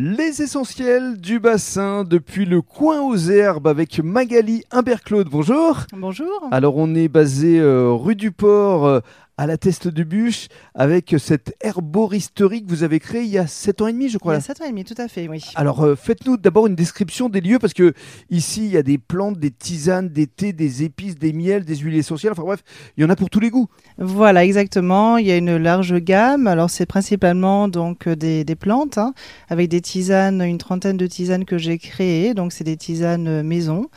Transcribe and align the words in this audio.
Les 0.00 0.42
essentiels 0.42 1.16
du 1.16 1.40
bassin 1.40 2.04
depuis 2.04 2.44
le 2.44 2.62
coin 2.62 3.00
aux 3.00 3.16
herbes 3.16 3.66
avec 3.66 3.98
Magali 3.98 4.62
Humbert-Claude. 4.70 5.28
Bonjour. 5.28 5.78
Bonjour. 5.92 6.46
Alors 6.52 6.76
on 6.76 6.94
est 6.94 7.08
basé 7.08 7.58
euh, 7.58 7.90
rue 7.90 8.14
du 8.14 8.30
Port 8.30 8.86
euh, 8.86 9.00
à 9.38 9.46
la 9.46 9.56
Teste 9.56 9.88
de 9.88 10.02
Bûche 10.02 10.48
avec 10.74 11.14
cette 11.18 11.54
herboristerie 11.60 12.64
que 12.64 12.68
vous 12.68 12.82
avez 12.82 12.98
créée 12.98 13.22
il 13.22 13.30
y 13.30 13.38
a 13.38 13.46
7 13.46 13.82
ans 13.82 13.86
et 13.86 13.92
demi, 13.92 14.08
je 14.08 14.18
crois. 14.18 14.34
Il 14.34 14.36
y 14.36 14.38
a 14.38 14.42
7 14.42 14.60
ans 14.60 14.64
et 14.66 14.70
demi, 14.70 14.84
tout 14.84 14.94
à 14.98 15.06
fait, 15.06 15.28
oui. 15.28 15.42
Alors 15.54 15.82
euh, 15.82 15.94
faites-nous 15.94 16.36
d'abord 16.36 16.66
une 16.66 16.74
description 16.74 17.28
des 17.28 17.40
lieux 17.40 17.58
parce 17.60 17.72
que 17.72 17.94
ici 18.30 18.66
il 18.66 18.72
y 18.72 18.76
a 18.76 18.82
des 18.82 18.98
plantes, 18.98 19.38
des 19.38 19.52
tisanes, 19.52 20.08
des 20.08 20.26
thés, 20.26 20.52
des 20.52 20.82
épices, 20.82 21.16
des 21.16 21.32
miels, 21.32 21.64
des 21.64 21.76
huiles 21.76 21.96
essentielles. 21.96 22.32
Enfin 22.32 22.42
bref, 22.42 22.62
il 22.96 23.02
y 23.02 23.06
en 23.06 23.10
a 23.10 23.16
pour 23.16 23.30
tous 23.30 23.40
les 23.40 23.50
goûts. 23.50 23.68
Voilà, 23.98 24.44
exactement. 24.44 25.16
Il 25.16 25.26
y 25.26 25.30
a 25.30 25.36
une 25.36 25.56
large 25.56 25.94
gamme. 25.98 26.48
Alors 26.48 26.68
c'est 26.68 26.86
principalement 26.86 27.68
donc 27.68 28.08
des, 28.08 28.42
des 28.44 28.56
plantes 28.56 28.98
hein, 28.98 29.14
avec 29.48 29.68
des 29.68 29.80
tisanes, 29.80 30.42
une 30.42 30.58
trentaine 30.58 30.96
de 30.96 31.06
tisanes 31.06 31.44
que 31.44 31.58
j'ai 31.58 31.78
créées. 31.78 32.34
Donc 32.34 32.52
c'est 32.52 32.64
des 32.64 32.76
tisanes 32.76 33.42
maison 33.42 33.88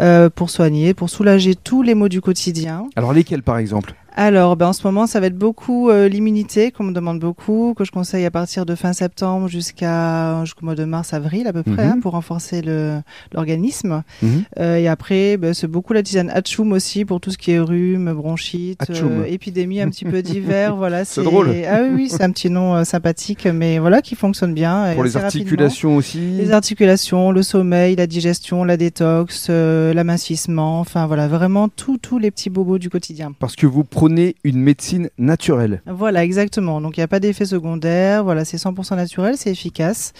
euh, 0.00 0.30
pour 0.30 0.48
soigner, 0.48 0.94
pour 0.94 1.10
soulager 1.10 1.54
tous 1.54 1.82
les 1.82 1.94
maux 1.94 2.08
du 2.08 2.22
quotidien. 2.22 2.86
Alors 2.96 3.12
lesquels 3.12 3.42
par 3.42 3.58
exemple? 3.58 3.94
Alors, 4.16 4.56
ben, 4.56 4.66
en 4.68 4.72
ce 4.72 4.86
moment, 4.86 5.06
ça 5.06 5.20
va 5.20 5.26
être 5.26 5.36
beaucoup 5.38 5.88
euh, 5.88 6.08
l'immunité, 6.08 6.70
qu'on 6.72 6.84
me 6.84 6.92
demande 6.92 7.18
beaucoup, 7.20 7.74
que 7.76 7.84
je 7.84 7.90
conseille 7.92 8.24
à 8.26 8.30
partir 8.30 8.66
de 8.66 8.74
fin 8.74 8.92
septembre 8.92 9.48
jusqu'à 9.48 10.40
jusqu'au 10.44 10.64
mois 10.64 10.74
de 10.74 10.84
mars-avril 10.84 11.46
à 11.46 11.52
peu 11.52 11.62
près, 11.62 11.86
Mhm. 11.86 11.92
hein, 11.92 11.98
pour 12.02 12.12
renforcer 12.12 12.62
le- 12.62 13.00
l'organisme. 13.34 14.02
Mhm. 14.22 14.42
Euh, 14.58 14.76
et 14.76 14.88
après, 14.88 15.36
ben, 15.36 15.54
c'est 15.54 15.66
beaucoup 15.68 15.92
la 15.92 16.02
tisane 16.02 16.30
Hatchoum 16.30 16.72
aussi 16.72 17.04
pour 17.04 17.20
tout 17.20 17.30
ce 17.30 17.38
qui 17.38 17.52
est 17.52 17.60
rhume, 17.60 18.12
bronchite, 18.12 18.90
euh, 18.90 19.24
épidémie 19.26 19.80
un 19.80 19.88
petit 19.88 20.04
peu 20.04 20.22
d'hiver. 20.22 20.76
voilà, 20.76 21.04
C'est 21.04 21.22
drôle. 21.22 21.54
Ah 21.68 21.80
oui, 21.84 21.90
oui, 21.94 22.08
c'est 22.08 22.22
un 22.22 22.30
petit 22.30 22.50
nom 22.50 22.74
euh, 22.76 22.84
sympathique, 22.84 23.46
mais 23.46 23.78
voilà, 23.78 24.02
qui 24.02 24.14
fonctionne 24.16 24.54
bien. 24.54 24.92
Pour 24.94 25.04
les 25.04 25.10
rapidement. 25.10 25.24
articulations 25.26 25.96
aussi 25.96 26.18
Les 26.18 26.52
articulations, 26.52 27.30
le 27.32 27.42
sommeil, 27.42 27.96
la 27.96 28.06
digestion, 28.06 28.64
la 28.64 28.76
détox, 28.76 29.46
euh, 29.50 29.94
l'amincissement, 29.94 30.80
enfin 30.80 31.06
voilà, 31.06 31.28
vraiment 31.28 31.68
tous 31.68 31.98
tous 31.98 32.18
les 32.18 32.30
petits 32.30 32.50
bobos 32.50 32.78
du 32.78 32.90
quotidien. 32.90 33.32
Parce 33.38 33.56
que 33.56 33.66
vous 33.66 33.84
prenez 34.00 34.34
une 34.44 34.58
médecine 34.62 35.10
naturelle. 35.18 35.82
Voilà, 35.84 36.24
exactement. 36.24 36.80
Donc 36.80 36.96
il 36.96 37.00
n'y 37.00 37.04
a 37.04 37.08
pas 37.08 37.20
d'effet 37.20 37.44
secondaire. 37.44 38.24
Voilà, 38.24 38.46
c'est 38.46 38.56
100% 38.56 38.96
naturel, 38.96 39.36
c'est 39.36 39.50
efficace. 39.50 40.14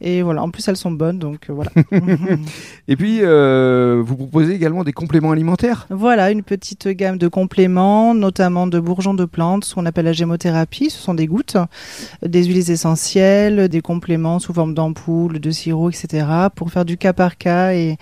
Et 0.00 0.22
voilà, 0.22 0.42
en 0.42 0.50
plus 0.50 0.66
elles 0.68 0.76
sont 0.76 0.90
bonnes, 0.90 1.18
donc 1.18 1.48
euh, 1.50 1.52
voilà. 1.52 1.70
Et 2.88 2.96
puis, 2.96 3.18
euh, 3.22 4.02
vous 4.04 4.16
proposez 4.16 4.54
également 4.54 4.84
des 4.84 4.92
compléments 4.92 5.30
alimentaires? 5.32 5.86
Voilà, 5.90 6.30
une 6.30 6.42
petite 6.42 6.88
gamme 6.88 7.18
de 7.18 7.28
compléments, 7.28 8.14
notamment 8.14 8.66
de 8.66 8.78
bourgeons 8.80 9.14
de 9.14 9.24
plantes, 9.24 9.64
ce 9.64 9.74
qu'on 9.74 9.86
appelle 9.86 10.04
la 10.04 10.12
gémothérapie. 10.12 10.90
Ce 10.90 11.00
sont 11.00 11.14
des 11.14 11.26
gouttes, 11.26 11.56
des 12.24 12.44
huiles 12.44 12.70
essentielles, 12.70 13.68
des 13.68 13.80
compléments 13.80 14.38
sous 14.38 14.52
forme 14.52 14.74
d'ampoules, 14.74 15.40
de 15.40 15.50
sirop, 15.50 15.90
etc. 15.90 16.26
pour 16.54 16.70
faire 16.70 16.84
du 16.84 16.96
cas 16.96 17.12
par 17.12 17.36
cas 17.38 17.72
et, 17.72 17.96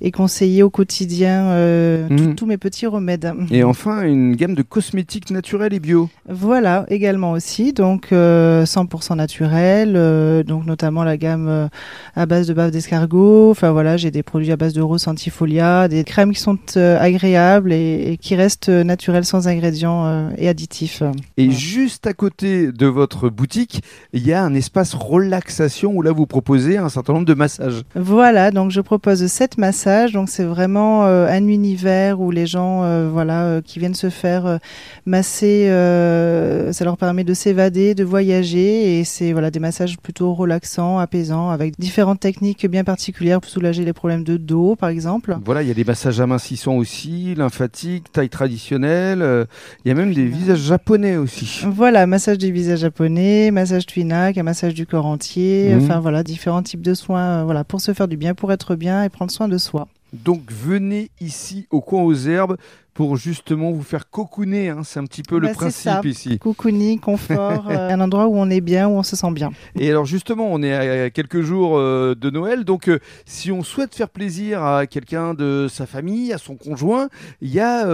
et 0.00 0.10
conseiller 0.10 0.62
au 0.62 0.70
quotidien 0.70 1.46
euh, 1.48 2.08
Mhm. 2.08 2.34
tous 2.34 2.46
mes 2.46 2.56
petits 2.58 2.86
remèdes. 2.86 3.32
Et 3.50 3.64
enfin, 3.64 4.02
une 4.02 4.34
gamme 4.36 4.54
de 4.54 4.62
cosmétiques 4.62 5.30
naturels 5.30 5.72
et 5.74 5.80
bio. 5.80 6.08
Voilà, 6.28 6.84
également 6.88 7.32
aussi, 7.32 7.72
donc 7.72 8.12
euh, 8.12 8.64
100% 8.64 9.16
naturel, 9.16 9.94
euh, 9.96 10.42
donc 10.42 10.64
notamment 10.66 11.04
la 11.04 11.16
gamme 11.16 11.37
euh, 11.46 11.68
à 12.16 12.26
base 12.26 12.48
de 12.48 12.54
bave 12.54 12.70
d'escargot. 12.70 13.50
Enfin 13.50 13.70
voilà, 13.70 13.96
j'ai 13.96 14.10
des 14.10 14.22
produits 14.22 14.50
à 14.50 14.56
base 14.56 14.72
de 14.72 14.80
rose 14.80 15.06
antifolia, 15.06 15.86
des 15.86 16.02
crèmes 16.04 16.32
qui 16.32 16.40
sont 16.40 16.58
euh, 16.76 16.98
agréables 16.98 17.72
et, 17.72 18.12
et 18.12 18.16
qui 18.16 18.34
restent 18.34 18.70
euh, 18.70 18.82
naturelles 18.82 19.24
sans 19.24 19.46
ingrédients 19.46 20.30
et 20.36 20.48
additifs. 20.48 21.02
Et 21.36 21.50
juste 21.50 22.06
à 22.06 22.14
côté 22.14 22.72
de 22.72 22.86
votre 22.86 23.28
boutique, 23.28 23.82
il 24.12 24.26
y 24.26 24.32
a 24.32 24.42
un 24.42 24.54
espace 24.54 24.94
relaxation 24.94 25.92
où 25.94 26.02
là, 26.02 26.12
vous 26.12 26.26
proposez 26.26 26.78
un 26.78 26.88
certain 26.88 27.12
nombre 27.12 27.26
de 27.26 27.34
massages. 27.34 27.82
Voilà, 27.94 28.50
donc 28.50 28.70
je 28.70 28.80
propose 28.80 29.26
sept 29.26 29.58
massages. 29.58 30.12
Donc 30.12 30.28
c'est 30.28 30.44
vraiment 30.44 31.04
un 31.04 31.46
univers 31.46 32.20
où 32.20 32.30
les 32.30 32.46
gens, 32.46 32.82
euh, 32.82 33.08
voilà, 33.12 33.60
qui 33.62 33.78
viennent 33.78 33.94
se 33.94 34.10
faire 34.10 34.58
masser, 35.06 35.68
euh, 35.68 36.72
ça 36.72 36.84
leur 36.84 36.96
permet 36.96 37.24
de 37.24 37.34
s'évader, 37.34 37.94
de 37.94 38.04
voyager, 38.04 38.98
et 38.98 39.04
c'est 39.04 39.32
voilà 39.32 39.50
des 39.50 39.60
massages 39.60 39.98
plutôt 39.98 40.34
relaxants, 40.34 40.98
apaisants, 40.98 41.27
avec 41.32 41.78
différentes 41.78 42.20
techniques 42.20 42.66
bien 42.66 42.84
particulières 42.84 43.40
pour 43.40 43.50
soulager 43.50 43.84
les 43.84 43.92
problèmes 43.92 44.24
de 44.24 44.36
dos, 44.36 44.76
par 44.76 44.88
exemple. 44.88 45.36
Voilà, 45.44 45.62
il 45.62 45.68
y 45.68 45.70
a 45.70 45.74
des 45.74 45.84
massages 45.84 46.20
amincissants 46.20 46.76
aussi, 46.76 47.34
lymphatiques, 47.34 48.10
taille 48.12 48.28
traditionnelle. 48.28 49.22
euh, 49.22 49.44
il 49.84 49.88
y 49.88 49.90
a 49.92 49.94
même 49.94 50.12
des 50.14 50.24
visages 50.26 50.60
japonais 50.60 51.16
aussi. 51.16 51.62
Voilà, 51.66 52.06
massage 52.06 52.38
du 52.38 52.50
visage 52.52 52.80
japonais, 52.80 53.50
massage 53.50 53.86
tuinac, 53.86 54.36
un 54.38 54.42
massage 54.42 54.74
du 54.74 54.86
corps 54.86 55.06
entier, 55.06 55.74
Mhm. 55.74 55.82
enfin 55.84 56.00
voilà, 56.00 56.22
différents 56.22 56.62
types 56.62 56.82
de 56.82 56.94
soins, 56.94 57.40
euh, 57.40 57.44
voilà, 57.44 57.64
pour 57.64 57.80
se 57.80 57.92
faire 57.94 58.08
du 58.08 58.16
bien, 58.16 58.34
pour 58.34 58.52
être 58.52 58.74
bien 58.74 59.04
et 59.04 59.08
prendre 59.08 59.30
soin 59.30 59.48
de 59.48 59.58
soi. 59.58 59.88
Donc 60.12 60.40
venez 60.50 61.10
ici 61.20 61.66
au 61.70 61.80
coin 61.82 62.02
aux 62.02 62.14
herbes 62.14 62.56
pour 62.94 63.16
justement 63.16 63.70
vous 63.70 63.82
faire 63.82 64.10
cocooner. 64.10 64.70
hein, 64.70 64.80
C'est 64.84 64.98
un 64.98 65.04
petit 65.04 65.22
peu 65.22 65.38
Bah, 65.38 65.48
le 65.48 65.54
ça. 65.54 65.60
principe 65.60 66.04
ici. 66.04 66.38
Cocooning, 66.38 66.98
confort, 66.98 67.66
euh, 67.70 67.90
un 67.90 68.00
endroit 68.00 68.26
où 68.26 68.36
on 68.36 68.50
est 68.50 68.60
bien, 68.60 68.88
où 68.88 68.92
on 68.92 69.02
se 69.04 69.14
sent 69.14 69.30
bien. 69.30 69.50
Et 69.78 69.88
alors 69.90 70.04
justement, 70.04 70.48
on 70.50 70.62
est 70.62 70.74
à 70.74 71.10
quelques 71.10 71.42
jours 71.42 71.78
euh, 71.78 72.14
de 72.14 72.28
Noël, 72.30 72.64
donc 72.64 72.88
euh, 72.88 72.98
si 73.24 73.52
on 73.52 73.62
souhaite 73.62 73.94
faire 73.94 74.08
plaisir 74.08 74.64
à 74.64 74.86
quelqu'un 74.86 75.34
de 75.34 75.68
sa 75.70 75.86
famille, 75.86 76.32
à 76.32 76.38
son 76.38 76.56
conjoint, 76.56 77.08
il 77.40 77.50
y 77.50 77.60
a 77.60 77.86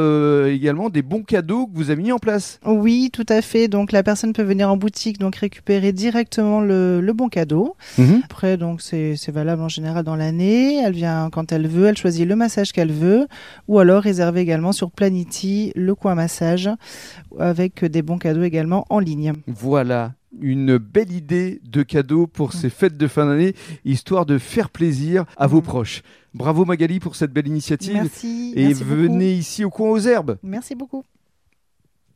également 0.48 0.88
des 0.90 1.02
bons 1.02 1.22
cadeaux 1.22 1.66
que 1.66 1.72
vous 1.76 1.90
avez 1.90 2.02
mis 2.02 2.12
en 2.12 2.18
place. 2.18 2.58
Oui, 2.64 3.10
tout 3.12 3.26
à 3.28 3.42
fait. 3.42 3.68
Donc 3.68 3.92
la 3.92 4.02
personne 4.02 4.32
peut 4.32 4.42
venir 4.42 4.70
en 4.70 4.76
boutique, 4.76 5.18
donc 5.18 5.36
récupérer 5.36 5.92
directement 5.92 6.60
le, 6.60 7.00
le 7.00 7.12
bon 7.12 7.28
cadeau. 7.28 7.76
Après, 8.24 8.56
donc 8.56 8.80
c'est 8.80 9.30
valable 9.30 9.62
en 9.62 9.68
général 9.68 10.04
dans 10.04 10.16
l'année. 10.16 10.80
Elle 10.82 10.92
vient 10.94 11.28
quand 11.30 11.52
elle 11.52 11.66
veut, 11.68 11.86
elle 11.86 11.96
choisit 11.96 12.26
le 12.26 12.36
massage 12.36 12.72
qu'elle 12.72 12.92
veut, 12.92 13.26
ou 13.68 13.78
alors 13.78 14.02
réserver 14.02 14.40
également 14.40 14.72
sur 14.72 14.83
Planity 14.90 15.72
le 15.74 15.94
coin 15.94 16.14
massage 16.14 16.68
avec 17.38 17.84
des 17.84 18.02
bons 18.02 18.18
cadeaux 18.18 18.42
également 18.42 18.84
en 18.90 18.98
ligne. 18.98 19.32
Voilà. 19.46 20.14
Une 20.40 20.78
belle 20.78 21.12
idée 21.12 21.60
de 21.64 21.82
cadeau 21.84 22.26
pour 22.26 22.52
ces 22.54 22.68
fêtes 22.68 22.96
de 22.96 23.06
fin 23.06 23.24
d'année, 23.26 23.54
histoire 23.84 24.26
de 24.26 24.38
faire 24.38 24.68
plaisir 24.70 25.24
à 25.36 25.46
vos 25.46 25.58
Mhm. 25.58 25.62
proches. 25.62 26.02
Bravo 26.34 26.64
Magali 26.64 26.98
pour 26.98 27.14
cette 27.14 27.32
belle 27.32 27.46
initiative. 27.46 27.92
Merci. 27.94 28.52
Et 28.56 28.66
merci 28.66 28.82
beaucoup. 28.82 28.96
venez 29.02 29.32
ici 29.32 29.64
au 29.64 29.70
coin 29.70 29.90
aux 29.90 29.98
herbes. 30.00 30.36
Merci 30.42 30.74
beaucoup. 30.74 31.04